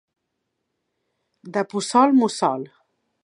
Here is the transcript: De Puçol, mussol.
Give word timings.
De 1.57 1.63
Puçol, 1.75 2.17
mussol. 2.23 2.67